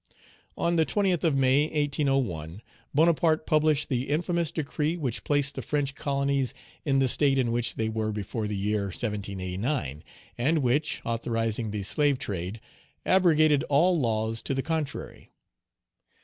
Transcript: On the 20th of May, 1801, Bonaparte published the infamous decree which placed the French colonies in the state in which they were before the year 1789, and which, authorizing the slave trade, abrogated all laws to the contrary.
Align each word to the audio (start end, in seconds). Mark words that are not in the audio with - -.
On 0.57 0.77
the 0.77 0.83
20th 0.87 1.23
of 1.23 1.35
May, 1.37 1.65
1801, 1.65 2.63
Bonaparte 2.91 3.45
published 3.45 3.87
the 3.87 4.09
infamous 4.09 4.49
decree 4.49 4.97
which 4.97 5.23
placed 5.23 5.53
the 5.53 5.61
French 5.61 5.93
colonies 5.93 6.55
in 6.83 6.97
the 6.97 7.07
state 7.07 7.37
in 7.37 7.51
which 7.51 7.75
they 7.75 7.87
were 7.87 8.11
before 8.11 8.47
the 8.47 8.57
year 8.57 8.85
1789, 8.85 10.03
and 10.39 10.57
which, 10.63 11.01
authorizing 11.05 11.69
the 11.69 11.83
slave 11.83 12.17
trade, 12.17 12.59
abrogated 13.05 13.61
all 13.69 13.99
laws 13.99 14.41
to 14.41 14.55
the 14.55 14.63
contrary. 14.63 15.29